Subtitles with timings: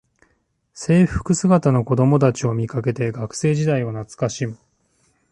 [0.73, 4.57] 制服姿の子どもたちを見かけて学生時代を懐かしむ